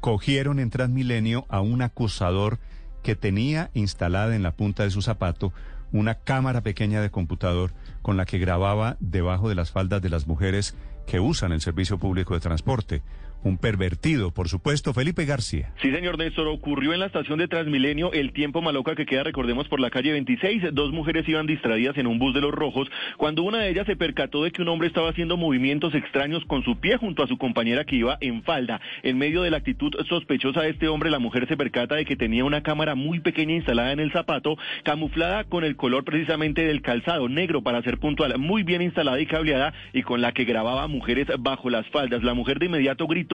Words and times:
Cogieron 0.00 0.58
en 0.60 0.70
Transmilenio 0.70 1.46
a 1.48 1.60
un 1.60 1.82
acusador 1.82 2.58
que 3.02 3.16
tenía 3.16 3.70
instalada 3.74 4.36
en 4.36 4.42
la 4.42 4.52
punta 4.52 4.82
de 4.82 4.90
su 4.90 5.02
zapato 5.02 5.52
una 5.92 6.16
cámara 6.16 6.62
pequeña 6.62 7.00
de 7.00 7.10
computador 7.10 7.72
con 8.02 8.16
la 8.16 8.26
que 8.26 8.38
grababa 8.38 8.96
debajo 9.00 9.48
de 9.48 9.54
las 9.54 9.70
faldas 9.70 10.02
de 10.02 10.10
las 10.10 10.26
mujeres 10.26 10.74
que 11.06 11.20
usan 11.20 11.52
el 11.52 11.60
servicio 11.60 11.98
público 11.98 12.34
de 12.34 12.40
transporte 12.40 13.02
un 13.42 13.58
pervertido, 13.58 14.32
por 14.32 14.48
supuesto, 14.48 14.92
Felipe 14.92 15.24
García. 15.24 15.72
Sí, 15.80 15.90
señor 15.90 16.18
Néstor, 16.18 16.48
ocurrió 16.48 16.92
en 16.92 17.00
la 17.00 17.06
estación 17.06 17.38
de 17.38 17.48
Transmilenio 17.48 18.12
el 18.12 18.32
tiempo 18.32 18.62
maloca 18.62 18.94
que 18.94 19.06
queda, 19.06 19.22
recordemos, 19.22 19.68
por 19.68 19.80
la 19.80 19.90
calle 19.90 20.12
26. 20.12 20.74
Dos 20.74 20.92
mujeres 20.92 21.28
iban 21.28 21.46
distraídas 21.46 21.96
en 21.98 22.06
un 22.06 22.18
bus 22.18 22.34
de 22.34 22.40
los 22.40 22.52
rojos 22.52 22.88
cuando 23.16 23.42
una 23.42 23.58
de 23.58 23.70
ellas 23.70 23.86
se 23.86 23.96
percató 23.96 24.42
de 24.42 24.50
que 24.50 24.62
un 24.62 24.68
hombre 24.68 24.88
estaba 24.88 25.10
haciendo 25.10 25.36
movimientos 25.36 25.94
extraños 25.94 26.44
con 26.46 26.62
su 26.64 26.78
pie 26.78 26.96
junto 26.96 27.22
a 27.22 27.26
su 27.26 27.38
compañera 27.38 27.84
que 27.84 27.96
iba 27.96 28.18
en 28.20 28.42
falda. 28.42 28.80
En 29.02 29.18
medio 29.18 29.42
de 29.42 29.50
la 29.50 29.58
actitud 29.58 29.92
sospechosa 30.08 30.62
de 30.62 30.70
este 30.70 30.88
hombre, 30.88 31.10
la 31.10 31.18
mujer 31.18 31.46
se 31.48 31.56
percata 31.56 31.94
de 31.94 32.04
que 32.04 32.16
tenía 32.16 32.44
una 32.44 32.62
cámara 32.62 32.94
muy 32.94 33.20
pequeña 33.20 33.54
instalada 33.54 33.92
en 33.92 34.00
el 34.00 34.12
zapato, 34.12 34.56
camuflada 34.82 35.44
con 35.44 35.64
el 35.64 35.76
color 35.76 36.04
precisamente 36.04 36.64
del 36.64 36.82
calzado, 36.82 37.28
negro 37.28 37.62
para 37.62 37.82
ser 37.82 37.98
puntual, 37.98 38.36
muy 38.38 38.62
bien 38.62 38.82
instalada 38.82 39.20
y 39.20 39.26
cableada 39.26 39.72
y 39.92 40.02
con 40.02 40.20
la 40.20 40.32
que 40.32 40.44
grababa 40.44 40.86
mujeres 40.86 41.26
bajo 41.38 41.70
las 41.70 41.86
faldas. 41.88 42.22
La 42.22 42.34
mujer 42.34 42.58
de 42.58 42.66
inmediato 42.66 43.06
gritó 43.06 43.37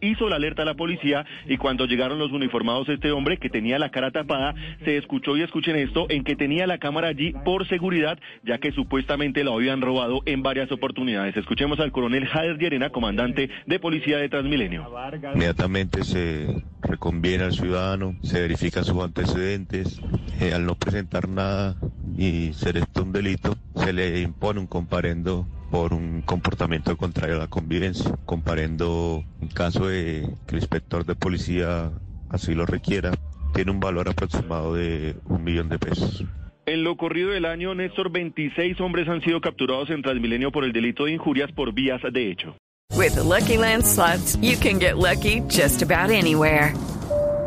Hizo 0.00 0.28
la 0.28 0.36
alerta 0.36 0.62
a 0.62 0.64
la 0.64 0.74
policía 0.74 1.24
y 1.46 1.56
cuando 1.56 1.86
llegaron 1.86 2.18
los 2.18 2.32
uniformados 2.32 2.88
este 2.88 3.10
hombre 3.12 3.38
que 3.38 3.48
tenía 3.48 3.78
la 3.78 3.90
cara 3.90 4.10
tapada 4.10 4.54
se 4.84 4.96
escuchó 4.96 5.36
y 5.36 5.42
escuchen 5.42 5.76
esto 5.76 6.06
en 6.08 6.24
que 6.24 6.36
tenía 6.36 6.66
la 6.66 6.78
cámara 6.78 7.08
allí 7.08 7.32
por 7.44 7.66
seguridad 7.68 8.18
ya 8.44 8.58
que 8.58 8.72
supuestamente 8.72 9.44
la 9.44 9.52
habían 9.52 9.80
robado 9.80 10.22
en 10.26 10.42
varias 10.42 10.70
oportunidades. 10.72 11.36
Escuchemos 11.36 11.80
al 11.80 11.92
coronel 11.92 12.26
Jader 12.26 12.58
Llerena, 12.58 12.90
comandante 12.90 13.50
de 13.66 13.78
policía 13.78 14.18
de 14.18 14.28
Transmilenio. 14.28 14.86
Inmediatamente 15.34 16.04
se 16.04 16.62
reconviene 16.82 17.44
al 17.44 17.52
ciudadano, 17.52 18.16
se 18.22 18.40
verifican 18.40 18.84
sus 18.84 19.02
antecedentes, 19.02 20.00
eh, 20.40 20.52
al 20.54 20.66
no 20.66 20.74
presentar 20.74 21.28
nada 21.28 21.76
y 22.16 22.52
ser 22.52 22.76
esto 22.76 23.02
un 23.02 23.12
delito, 23.12 23.56
se 23.74 23.92
le 23.92 24.20
impone 24.20 24.60
un 24.60 24.66
comparendo 24.66 25.46
por 25.76 25.92
un 25.92 26.22
comportamiento 26.22 26.96
contrario 26.96 27.36
a 27.36 27.40
la 27.40 27.48
convivencia, 27.48 28.10
comparendo 28.24 29.22
en 29.42 29.48
caso 29.48 29.88
de 29.88 30.26
que 30.46 30.56
el 30.56 30.62
inspector 30.62 31.04
de 31.04 31.14
policía 31.14 31.90
así 32.30 32.54
lo 32.54 32.64
requiera, 32.64 33.10
tiene 33.54 33.72
un 33.72 33.78
valor 33.78 34.08
aproximado 34.08 34.72
de 34.72 35.16
un 35.26 35.44
millón 35.44 35.68
de 35.68 35.78
pesos. 35.78 36.24
En 36.64 36.82
lo 36.82 36.96
corrido 36.96 37.28
del 37.28 37.44
año, 37.44 37.74
Néstor, 37.74 38.10
26 38.10 38.80
hombres 38.80 39.06
han 39.06 39.20
sido 39.20 39.42
capturados 39.42 39.90
en 39.90 40.00
Transmilenio 40.00 40.50
por 40.50 40.64
el 40.64 40.72
delito 40.72 41.04
de 41.04 41.12
injurias 41.12 41.52
por 41.52 41.74
vías 41.74 42.00
de 42.10 42.30
hecho. 42.30 42.56
With 42.96 43.14
Lucky 43.16 43.58
Land 43.58 43.84
slots, 43.84 44.38
you 44.40 44.56
can 44.56 44.80
get 44.80 44.96
lucky 44.96 45.42
just 45.42 45.82
about 45.82 46.10
anywhere. 46.10 46.72